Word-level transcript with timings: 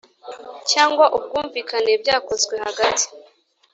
Cyangwa 0.71 1.05
ubwumvikane 1.17 1.91
byakozwe 2.01 2.55
hagati 2.65 3.05